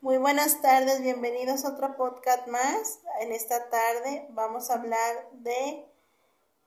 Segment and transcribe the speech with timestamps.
[0.00, 3.00] Muy buenas tardes, bienvenidos a otro podcast más.
[3.20, 5.92] En esta tarde vamos a hablar de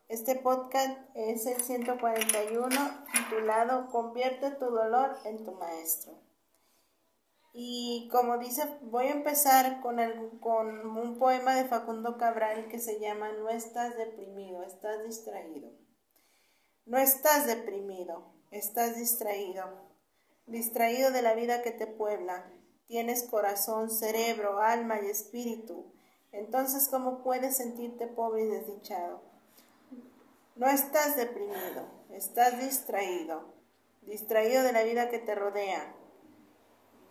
[0.09, 2.69] este podcast, es el 141,
[3.13, 6.19] titulado Convierte tu dolor en tu maestro.
[7.53, 12.79] Y como dice, voy a empezar con, el, con un poema de Facundo Cabral que
[12.79, 15.71] se llama No estás deprimido, estás distraído.
[16.85, 19.63] No estás deprimido, estás distraído,
[20.47, 22.57] distraído de la vida que te puebla
[22.91, 25.85] tienes corazón, cerebro, alma y espíritu,
[26.33, 29.21] entonces ¿cómo puedes sentirte pobre y desdichado?
[30.57, 33.45] No estás deprimido, estás distraído,
[34.01, 35.95] distraído de la vida que te rodea.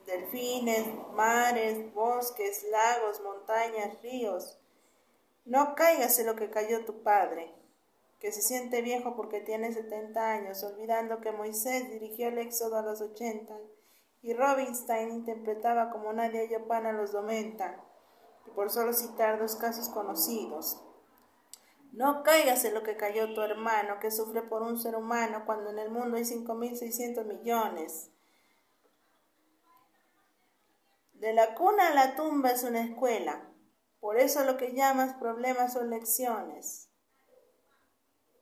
[0.04, 4.58] Delfines, mares, bosques, lagos, montañas, ríos.
[5.46, 7.54] No caigas en lo que cayó tu padre,
[8.18, 12.82] que se siente viejo porque tiene 70 años, olvidando que Moisés dirigió el éxodo a
[12.82, 13.56] los 80
[14.22, 17.82] y Robinstein interpretaba como nadie a Yopana los Domenta,
[18.54, 20.82] por solo citar dos casos conocidos.
[21.92, 25.70] No caigas en lo que cayó tu hermano, que sufre por un ser humano cuando
[25.70, 28.10] en el mundo hay 5.600 millones.
[31.14, 33.50] De la cuna a la tumba es una escuela,
[34.00, 36.88] por eso lo que llamas problemas son lecciones.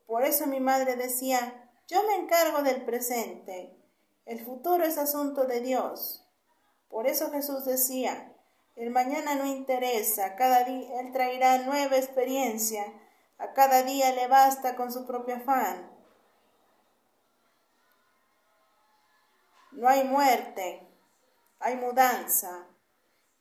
[0.07, 3.78] Por eso mi madre decía, yo me encargo del presente,
[4.29, 6.23] el futuro es asunto de Dios.
[6.91, 8.31] Por eso Jesús decía,
[8.77, 12.85] el mañana no interesa, cada día Él traerá nueva experiencia,
[13.39, 15.91] a cada día le basta con su propio afán.
[19.73, 20.87] No hay muerte,
[21.59, 22.67] hay mudanza,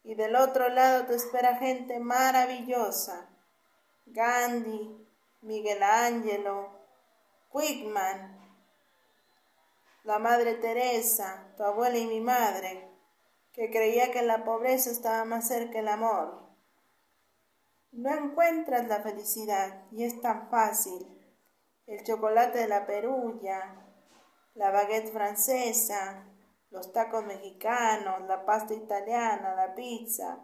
[0.04, 3.30] y del otro lado te espera gente maravillosa.
[4.06, 5.06] Gandhi,
[5.42, 6.72] Miguel Ángelo,
[7.52, 8.37] Quickman,
[10.08, 12.90] la Madre Teresa, tu abuela y mi madre,
[13.52, 16.48] que creía que la pobreza estaba más cerca el amor.
[17.92, 21.06] No encuentras la felicidad y es tan fácil.
[21.88, 23.86] El chocolate de la perulla,
[24.56, 26.24] la baguette francesa,
[26.70, 30.40] los tacos mexicanos, la pasta italiana, la pizza,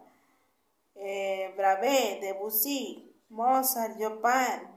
[0.94, 4.73] eh, Bravé, Debussy, Mozart, Chopin,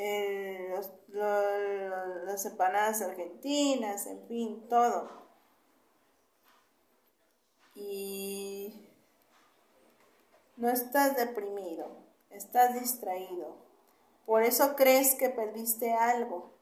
[0.00, 0.72] eh,
[1.08, 5.10] las empanadas argentinas, en fin, todo.
[7.74, 8.88] Y
[10.56, 11.88] no estás deprimido,
[12.30, 13.56] estás distraído.
[14.24, 16.52] Por eso crees que perdiste algo.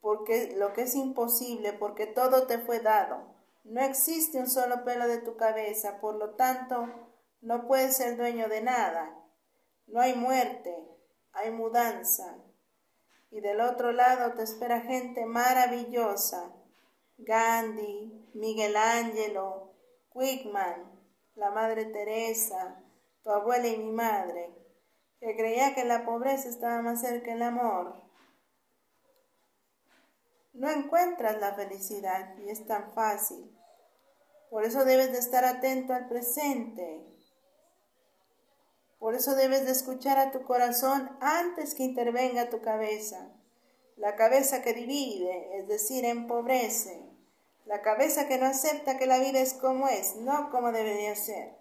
[0.00, 3.34] Porque lo que es imposible, porque todo te fue dado.
[3.64, 6.88] No existe un solo pelo de tu cabeza, por lo tanto,
[7.42, 9.18] no puedes ser dueño de nada.
[9.86, 10.93] No hay muerte,
[11.34, 12.36] hay mudanza.
[13.30, 16.52] Y del otro lado te espera gente maravillosa.
[17.18, 19.72] Gandhi, Miguel Ángelo,
[20.12, 21.00] Quickman,
[21.34, 22.80] la Madre Teresa,
[23.22, 24.54] tu abuela y mi madre,
[25.20, 28.02] que creía que la pobreza estaba más cerca del amor.
[30.52, 33.50] No encuentras la felicidad y es tan fácil.
[34.50, 37.13] Por eso debes de estar atento al presente
[39.04, 43.28] por eso debes de escuchar a tu corazón antes que intervenga tu cabeza.
[43.98, 47.04] La cabeza que divide, es decir, empobrece.
[47.66, 51.54] La cabeza que no acepta que la vida es como es, no como debería ser.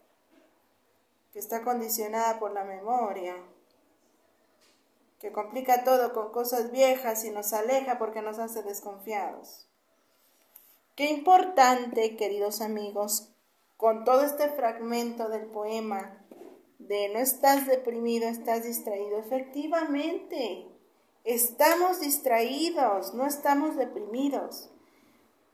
[1.34, 3.36] Que está condicionada por la memoria.
[5.20, 9.68] Que complica todo con cosas viejas y nos aleja porque nos hace desconfiados.
[10.96, 13.36] Qué importante, queridos amigos,
[13.75, 16.22] con todo este fragmento del poema
[16.88, 19.19] de no estás deprimido, estás distraído.
[19.19, 20.67] Efectivamente,
[21.23, 24.69] estamos distraídos, no estamos deprimidos.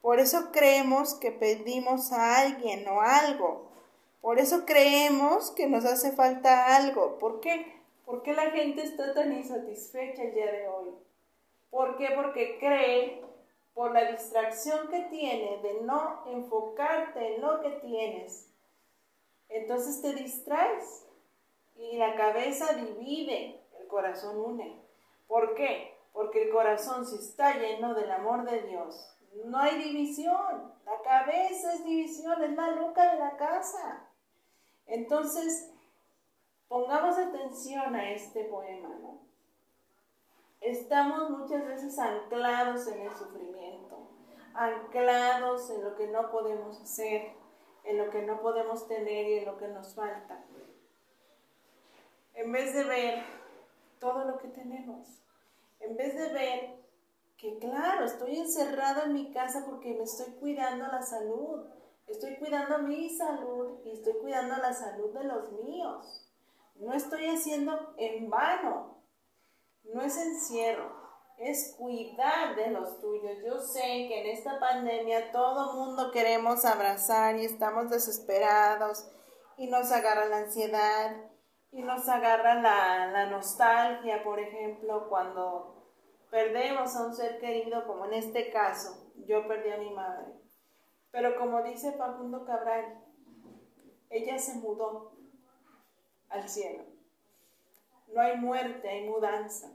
[0.01, 3.69] Por eso creemos que pedimos a alguien o algo.
[4.21, 7.19] Por eso creemos que nos hace falta algo.
[7.19, 7.79] ¿Por qué?
[8.05, 10.89] ¿Por qué la gente está tan insatisfecha el día de hoy?
[11.69, 12.09] ¿Por qué?
[12.15, 13.21] Porque cree
[13.73, 18.49] por la distracción que tiene de no enfocarte en lo que tienes.
[19.47, 21.05] Entonces te distraes
[21.79, 24.83] y la cabeza divide, el corazón une.
[25.27, 25.97] ¿Por qué?
[26.11, 30.73] Porque el corazón, si está lleno del amor de Dios, no hay división.
[30.85, 34.09] La cabeza es división, es la loca de la casa.
[34.87, 35.71] Entonces,
[36.67, 39.21] pongamos atención a este poema, ¿no?
[40.59, 44.09] Estamos muchas veces anclados en el sufrimiento,
[44.53, 47.31] anclados en lo que no podemos hacer,
[47.85, 50.43] en lo que no podemos tener y en lo que nos falta
[52.39, 53.23] en vez de ver
[53.99, 55.21] todo lo que tenemos,
[55.81, 56.79] en vez de ver
[57.37, 61.65] que claro, estoy encerrado en mi casa porque me estoy cuidando la salud,
[62.07, 66.31] estoy cuidando mi salud y estoy cuidando la salud de los míos.
[66.75, 69.03] No estoy haciendo en vano,
[69.83, 70.95] no es encierro,
[71.37, 73.37] es cuidar de los tuyos.
[73.45, 79.09] Yo sé que en esta pandemia todo mundo queremos abrazar y estamos desesperados
[79.57, 81.28] y nos agarra la ansiedad
[81.71, 85.75] y nos agarra la, nostalgia, por ejemplo, cuando
[86.31, 90.33] perdemos a un ser querido, como en este caso, yo perdí a mi madre.
[91.11, 93.03] Pero como dice Facundo Cabral,
[94.09, 95.11] ella se mudó
[96.29, 96.83] al cielo.
[98.13, 99.71] No hay muerte, hay mudanza.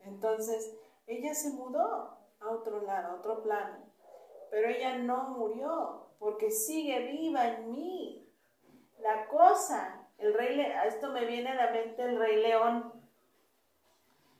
[0.00, 0.74] Entonces,
[1.06, 3.84] ella se mudó a otro lado, a otro plano.
[4.50, 8.28] Pero ella no murió, porque sigue viva en mí.
[8.98, 12.92] La cosa, el rey, esto me viene a la mente el rey león.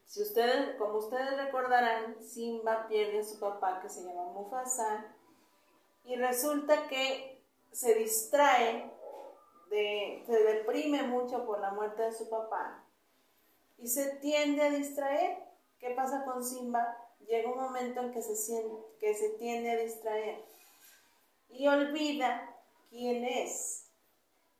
[0.04, 5.14] Si ustedes, como ustedes recordarán, Simba pierde a su papá que se llama Mufasa
[6.04, 8.90] y resulta que se distrae,
[9.70, 12.84] de, se deprime mucho por la muerte de su papá
[13.78, 15.44] y se tiende a distraer.
[15.78, 16.96] ¿Qué pasa con Simba?
[17.26, 18.32] Llega un momento en que se,
[19.00, 20.44] que se tiende a distraer
[21.48, 22.56] y olvida
[22.88, 23.85] quién es.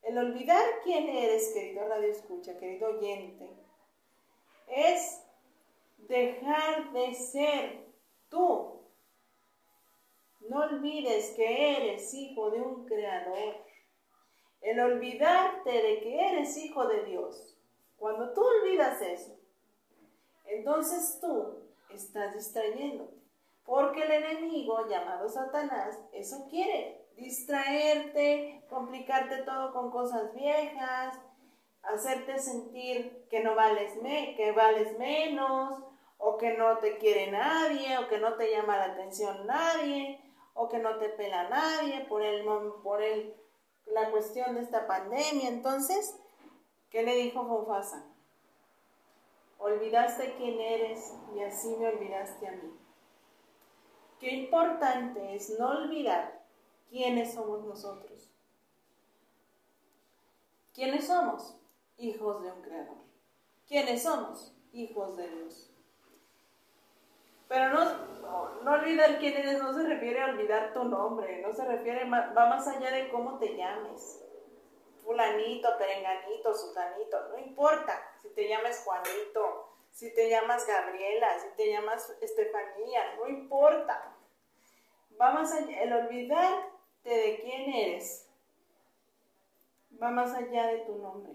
[0.07, 3.51] El olvidar quién eres, querido radio escucha, querido oyente,
[4.69, 5.21] es
[5.99, 7.87] dejar de ser
[8.29, 8.83] tú.
[10.49, 13.57] No olvides que eres hijo de un creador.
[14.61, 17.59] El olvidarte de que eres hijo de Dios.
[17.97, 19.37] Cuando tú olvidas eso,
[20.45, 23.17] entonces tú estás distrayéndote.
[23.65, 27.06] Porque el enemigo llamado Satanás eso quiere.
[27.17, 31.19] Distraerte, complicarte todo con cosas viejas,
[31.83, 33.95] hacerte sentir que no vales,
[34.37, 35.83] que vales menos,
[36.19, 40.21] o que no te quiere nadie, o que no te llama la atención nadie,
[40.53, 42.45] o que no te pela nadie por, el,
[42.83, 43.35] por el,
[43.87, 45.49] la cuestión de esta pandemia.
[45.49, 46.19] Entonces,
[46.91, 48.05] ¿qué le dijo Mufasa?
[49.59, 52.79] Olvidaste quién eres y así me olvidaste a mí.
[54.21, 56.36] Qué importante es no olvidar
[56.89, 58.31] quiénes somos nosotros.
[60.75, 61.57] ¿Quiénes somos?
[61.97, 62.99] Hijos de un creador.
[63.67, 64.55] ¿Quiénes somos?
[64.73, 65.71] Hijos de Dios.
[67.49, 71.65] Pero no, no, olvidar quién eres, no se refiere a olvidar tu nombre, no se
[71.65, 74.23] refiere, va más allá de cómo te llames.
[75.05, 81.71] Fulanito, perenganito, sutanito, no importa si te llamas Juanito, si te llamas Gabriela, si te
[81.71, 84.17] llamas Estefanía, no importa.
[85.21, 85.93] Va más allá, el
[87.15, 88.29] de quién eres
[90.03, 91.33] va más allá de tu nombre.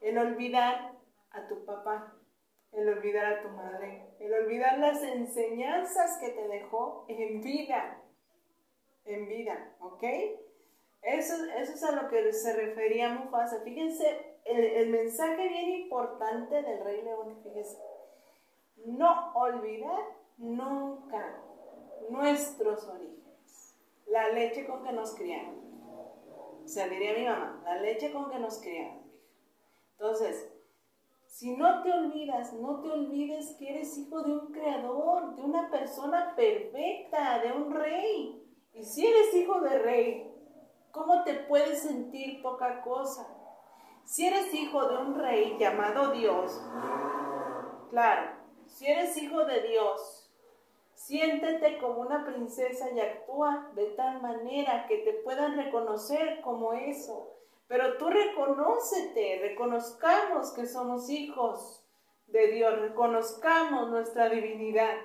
[0.00, 0.92] El olvidar
[1.30, 2.14] a tu papá,
[2.72, 8.02] el olvidar a tu madre, el olvidar las enseñanzas que te dejó en vida,
[9.04, 10.02] en vida, ¿ok?
[11.02, 13.60] Eso, eso es a lo que se refería Mufasa.
[13.62, 17.78] Fíjense, el, mensaje bien importante del Rey León, fíjense,
[18.86, 20.02] no olvidar
[20.36, 21.40] nunca
[22.10, 23.23] nuestros orígenes,
[24.14, 25.56] la leche con que nos criaron.
[26.64, 29.02] O sea, diría mi mamá, la leche con que nos criaron.
[29.98, 30.52] Entonces,
[31.26, 35.68] si no te olvidas, no te olvides que eres hijo de un creador, de una
[35.68, 38.40] persona perfecta, de un rey.
[38.72, 40.32] Y si eres hijo de rey,
[40.92, 43.26] ¿cómo te puedes sentir poca cosa?
[44.04, 46.62] Si eres hijo de un rey llamado Dios,
[47.90, 48.30] claro,
[48.66, 50.13] si eres hijo de Dios,
[51.06, 57.30] siéntete como una princesa y actúa de tal manera que te puedan reconocer como eso.
[57.68, 61.84] Pero tú reconócete, reconozcamos que somos hijos
[62.28, 64.96] de Dios, reconozcamos nuestra divinidad.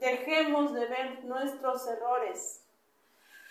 [0.00, 2.66] Dejemos de ver nuestros errores.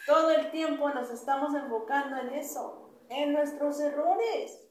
[0.07, 4.67] Todo el tiempo nos estamos enfocando en eso, en nuestros errores.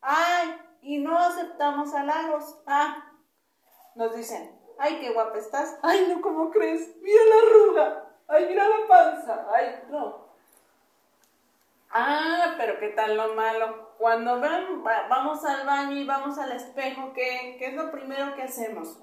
[0.00, 2.62] Ay, y no aceptamos halagos.
[2.66, 3.12] Ah,
[3.94, 5.78] nos dicen, ay, qué guapa estás.
[5.82, 6.96] Ay, no, ¿cómo crees?
[7.00, 8.04] Mira la arruga.
[8.28, 9.46] Ay, mira la panza.
[9.54, 10.26] Ay, no.
[11.90, 13.94] Ah, pero ¿qué tal lo malo?
[13.98, 18.42] Cuando ven, vamos al baño y vamos al espejo, ¿qué, ¿qué es lo primero que
[18.42, 18.98] hacemos?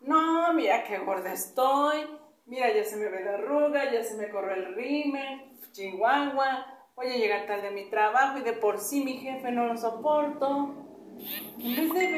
[0.00, 2.06] No, mira qué gorda estoy,
[2.44, 7.06] mira ya se me ve la arruga, ya se me corrió el rime, chihuahua, voy
[7.06, 10.74] a llegar tarde a mi trabajo y de por sí mi jefe no lo soporto.
[11.58, 12.12] En vez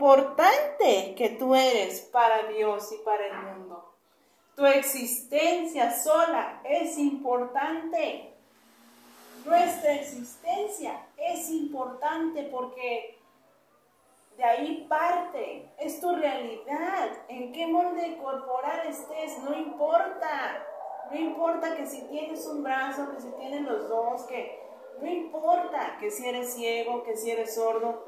[0.00, 3.84] importante que tú eres para Dios y para el mundo.
[4.56, 8.32] Tu existencia sola es importante.
[9.44, 13.18] Nuestra existencia es importante porque
[14.38, 17.10] De ahí parte, es tu realidad.
[17.28, 20.64] En qué molde corporal estés, no importa.
[21.10, 24.58] No importa que si tienes un brazo, que si tienes los dos, que
[24.98, 28.06] no importa que si eres ciego, que si eres sordo.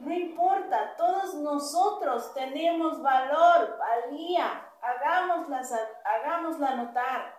[0.00, 4.68] No importa, todos nosotros tenemos valor, valía.
[4.82, 7.34] Hagámosla, notar.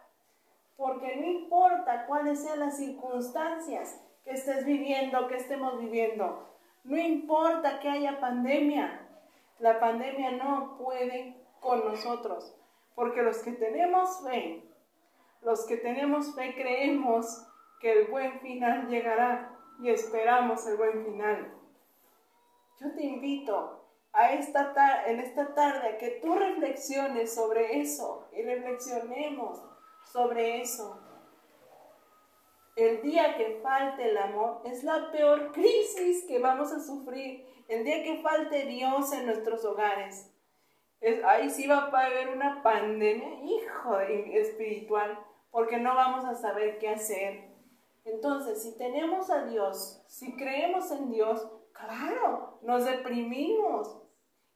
[0.75, 6.50] Porque no importa cuáles sean las circunstancias que estés viviendo, que estemos viviendo.
[6.83, 9.07] No importa que haya pandemia.
[9.59, 12.55] La pandemia no puede con nosotros.
[12.95, 14.63] Porque los que tenemos fe,
[15.41, 17.45] los que tenemos fe creemos
[17.79, 21.53] que el buen final llegará y esperamos el buen final.
[22.79, 28.41] Yo te invito a esta en esta tarde a que tú reflexiones sobre eso y
[28.41, 29.62] reflexionemos
[30.12, 31.01] sobre eso.
[32.75, 37.46] El día que falte el amor es la peor crisis que vamos a sufrir.
[37.70, 40.32] El día que falte Dios en nuestros hogares.
[41.00, 45.17] Es, ahí sí va a haber una pandemia, hijo, espiritual,
[45.51, 47.50] porque no vamos a saber qué hacer.
[48.03, 54.01] Entonces, si tenemos a Dios, si creemos en Dios, claro, nos deprimimos.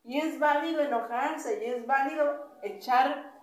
[0.03, 3.39] Y es válido enojarse, y es válido echar,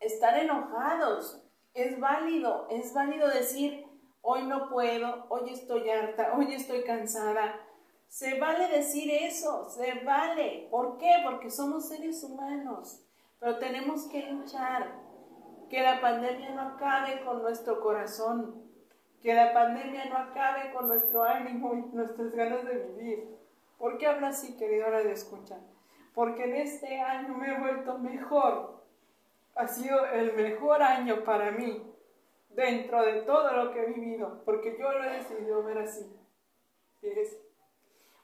[0.00, 1.44] estar enojados.
[1.74, 3.86] Es válido, es válido decir,
[4.22, 7.60] hoy no puedo, hoy estoy harta, hoy estoy cansada.
[8.08, 10.66] Se vale decir eso, se vale.
[10.70, 11.20] ¿Por qué?
[11.24, 13.06] Porque somos seres humanos,
[13.38, 14.98] pero tenemos que luchar
[15.68, 18.69] que la pandemia no acabe con nuestro corazón,
[19.22, 23.36] que la pandemia no acabe con nuestro ánimo y nuestras ganas de vivir.
[23.78, 25.58] ¿Por qué habla así, querido de escucha?
[26.14, 28.82] Porque en este año me he vuelto mejor.
[29.54, 31.90] Ha sido el mejor año para mí,
[32.50, 36.16] dentro de todo lo que he vivido, porque yo lo he decidido ver así.
[37.00, 37.42] Fíjese.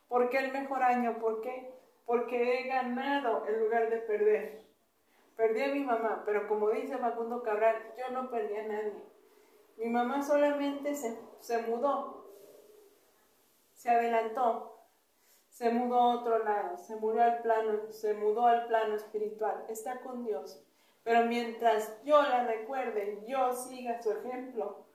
[0.08, 1.18] ¿Por qué el mejor año?
[1.18, 1.74] ¿Por qué?
[2.04, 4.66] Porque he ganado en lugar de perder.
[5.36, 9.15] Perdí a mi mamá, pero como dice Facundo Cabral, yo no perdí a nadie.
[9.76, 12.30] Mi mamá solamente se, se mudó,
[13.75, 14.80] se adelantó,
[15.49, 20.00] se mudó a otro lado, se mudó al plano, se mudó al plano espiritual, está
[20.00, 20.62] con Dios.
[21.04, 24.87] Pero mientras yo la recuerde, yo siga su ejemplo,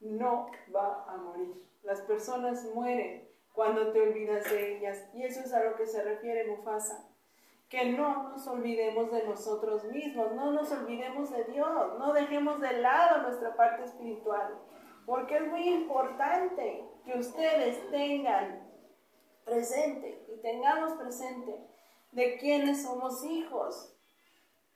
[0.00, 1.54] no va a morir.
[1.82, 5.08] Las personas mueren cuando te olvidas de ellas.
[5.14, 7.09] Y eso es a lo que se refiere Mufasa
[7.70, 12.80] que no nos olvidemos de nosotros mismos, no nos olvidemos de Dios, no dejemos de
[12.80, 14.58] lado nuestra parte espiritual,
[15.06, 18.68] porque es muy importante que ustedes tengan
[19.44, 21.64] presente y tengamos presente
[22.10, 23.94] de quiénes somos hijos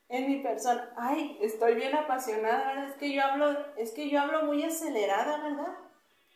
[0.08, 0.94] en mi persona.
[0.96, 2.88] Ay, estoy bien apasionada, ¿verdad?
[2.90, 5.78] Es que yo hablo, es que yo hablo muy acelerada, ¿verdad?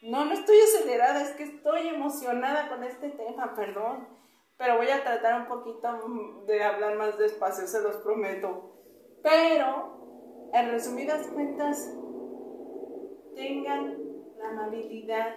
[0.02, 4.17] No, no estoy acelerada, es que estoy emocionada con este tema, perdón
[4.58, 5.88] pero voy a tratar un poquito
[6.46, 8.74] de hablar más despacio, se los prometo.
[9.22, 11.94] Pero, en resumidas cuentas,
[13.36, 13.96] tengan
[14.36, 15.36] la amabilidad,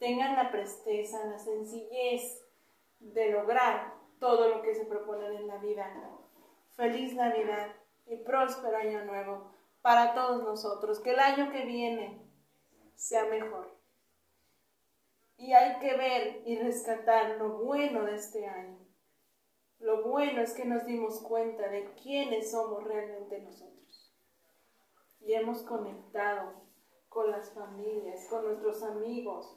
[0.00, 2.44] tengan la presteza, la sencillez
[2.98, 5.88] de lograr todo lo que se proponen en la vida.
[6.72, 7.68] Feliz Navidad
[8.06, 10.98] y próspero año nuevo para todos nosotros.
[11.00, 12.20] Que el año que viene
[12.96, 13.79] sea mejor.
[15.40, 18.78] Y hay que ver y rescatar lo bueno de este año.
[19.78, 24.14] Lo bueno es que nos dimos cuenta de quiénes somos realmente nosotros.
[25.20, 26.52] Y hemos conectado
[27.08, 29.56] con las familias, con nuestros amigos.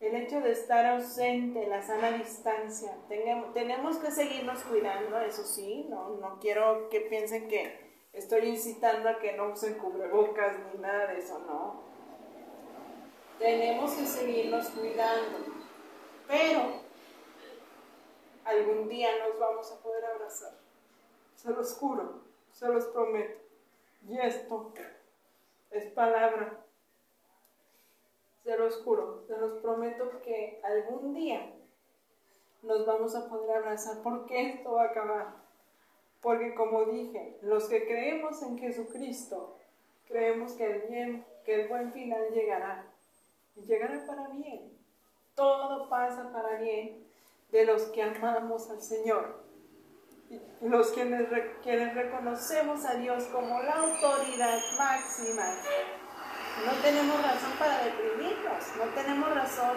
[0.00, 2.98] El hecho de estar ausente, la sana distancia.
[3.08, 5.86] Tenemos que seguirnos cuidando, eso sí.
[5.88, 11.06] No, no quiero que piensen que estoy incitando a que no usen cubrebocas ni nada
[11.06, 11.95] de eso, no
[13.38, 15.38] tenemos que seguirnos cuidando,
[16.26, 16.80] pero
[18.44, 20.52] algún día nos vamos a poder abrazar.
[21.34, 22.20] Se los juro,
[22.52, 23.40] se los prometo.
[24.08, 24.72] Y esto
[25.70, 26.64] es palabra.
[28.44, 31.52] Se los juro, se los prometo que algún día
[32.62, 35.34] nos vamos a poder abrazar porque esto va a acabar.
[36.22, 39.56] Porque como dije, los que creemos en Jesucristo,
[40.06, 42.86] creemos que el bien, que el buen final llegará
[43.56, 44.72] y llegará para bien.
[45.34, 47.06] Todo pasa para bien
[47.50, 49.44] de los que amamos al Señor.
[50.60, 51.28] Los quienes,
[51.62, 55.54] quienes reconocemos a Dios como la autoridad máxima.
[56.64, 59.76] No tenemos razón para deprimirnos, no tenemos razón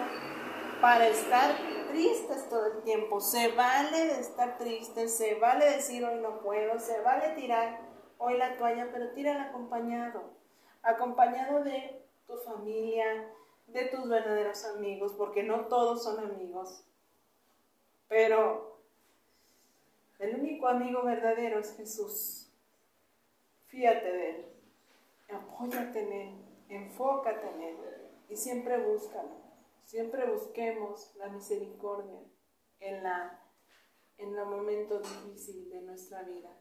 [0.80, 1.54] para estar
[1.90, 3.20] tristes todo el tiempo.
[3.20, 7.80] Se vale estar tristes, se vale decir hoy no puedo, se vale tirar
[8.18, 10.22] hoy la toalla, pero tírala acompañado,
[10.82, 13.30] acompañado de tu familia,
[13.72, 16.84] de tus verdaderos amigos, porque no todos son amigos.
[18.08, 18.80] Pero
[20.18, 22.52] el único amigo verdadero es Jesús.
[23.66, 24.46] Fíate de Él,
[25.30, 27.76] apóyate en Él, enfócate en Él
[28.28, 29.40] y siempre búscalo.
[29.84, 32.20] Siempre busquemos la misericordia
[32.78, 33.42] en, la,
[34.18, 36.56] en el momento difícil de nuestra vida.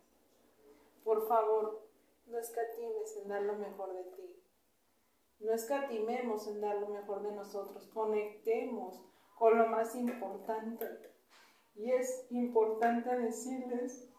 [1.03, 1.87] Por favor,
[2.25, 4.38] no escatimes en dar lo mejor de ti.
[5.39, 7.87] No escatimemos en dar lo mejor de nosotros.
[7.93, 9.01] Conectemos
[9.35, 10.85] con lo más importante.
[11.75, 14.09] Y es importante decirles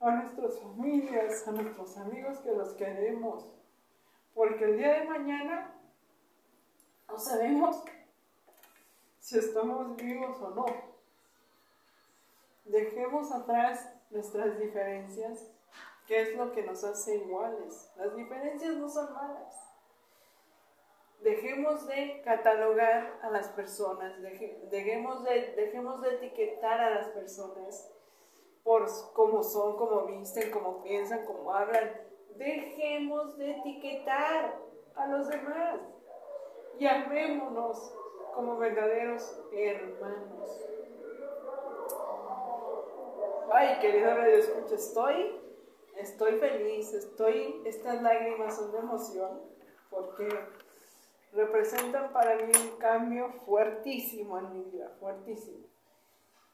[0.00, 3.48] a nuestras familias, a nuestros amigos que los queremos.
[4.34, 5.74] Porque el día de mañana
[7.08, 7.82] no sabemos
[9.20, 10.66] si estamos vivos o no.
[12.66, 15.50] Dejemos atrás nuestras diferencias,
[16.06, 17.90] que es lo que nos hace iguales.
[17.96, 19.63] Las diferencias no son malas.
[21.24, 27.90] Dejemos de catalogar a las personas, dejemos, de, dejemos de etiquetar a las personas
[28.62, 31.92] por cómo son, cómo visten, cómo piensan, cómo hablan.
[32.36, 34.58] Dejemos de etiquetar
[34.96, 35.80] a los demás
[36.78, 37.94] y amémonos
[38.34, 40.66] como verdaderos hermanos.
[43.50, 45.40] Ay, querida Radio Escucha, estoy,
[45.96, 49.40] estoy feliz, estoy, estas lágrimas son de emoción,
[49.88, 50.28] porque
[51.34, 55.66] representan para mí un cambio fuertísimo en mi vida, fuertísimo.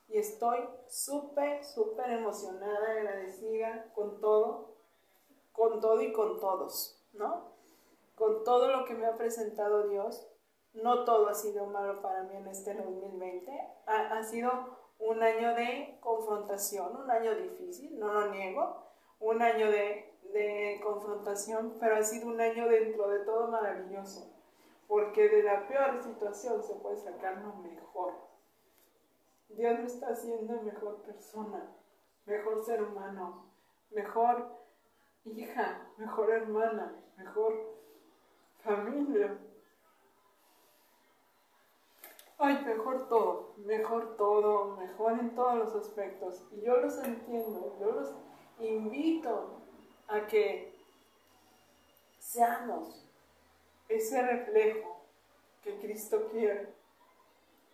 [0.09, 0.59] Y estoy
[0.89, 4.75] súper, súper emocionada, agradecida con todo,
[5.53, 7.51] con todo y con todos, ¿no?
[8.21, 10.29] con todo lo que me ha presentado Dios,
[10.75, 13.51] no todo ha sido malo para mí en este 2020.
[13.87, 18.77] Ha, sido un año de confrontación, un año difícil, no lo niego,
[19.21, 24.30] un año de, de confrontación, pero ha sido un año dentro de todo maravilloso,
[24.91, 28.13] porque de la peor situación se puede sacar lo mejor.
[29.49, 31.77] Dios me está haciendo mejor persona,
[32.27, 33.53] mejor ser humano,
[33.93, 34.51] mejor
[35.25, 37.79] hija, mejor hermana, mejor
[38.65, 39.39] familia.
[42.39, 46.49] Ay, mejor todo, mejor todo, mejor en todos los aspectos.
[46.51, 48.13] Y yo los entiendo, yo los
[48.59, 49.61] invito
[50.09, 50.77] a que
[52.19, 53.10] seamos
[53.91, 55.05] ese reflejo
[55.63, 56.73] que Cristo quiere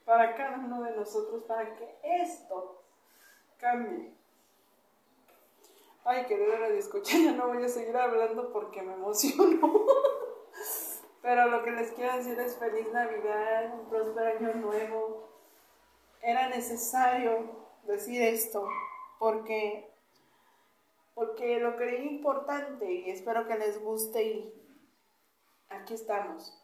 [0.05, 2.83] para cada uno de nosotros, para que esto
[3.59, 4.15] cambie.
[6.05, 9.87] Ay, querida radio escucha, ya no voy a seguir hablando porque me emociono.
[11.23, 15.29] Pero lo que les quiero decir es feliz Navidad, un próspero año nuevo.
[16.23, 18.69] Era necesario decir esto
[19.19, 19.93] porque,
[21.15, 24.66] porque lo creí importante y espero que les guste y
[25.69, 26.63] aquí estamos.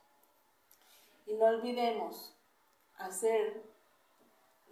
[1.26, 2.36] Y no olvidemos
[2.96, 3.62] hacer,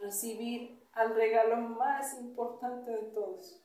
[0.00, 3.62] recibir al regalo más importante de todos,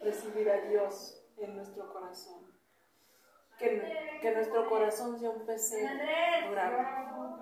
[0.00, 2.48] recibir a Dios en nuestro corazón
[3.58, 7.37] que, que nuestro corazón sea un pesebre dorado.